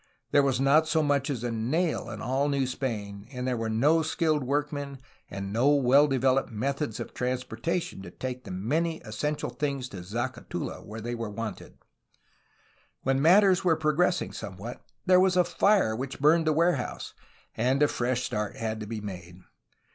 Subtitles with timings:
[0.31, 3.69] There was not so much as a nail in all New Spain, and there were
[3.69, 4.97] no skilled work men
[5.29, 10.83] and no well developed methods of transportation to take the many essential things to Zacatula
[10.83, 11.77] where they were wanted.
[13.03, 17.13] When matters were progressing somewhat, there was a fire which burned the warehouse,
[17.53, 19.37] and a fresh start had to be made.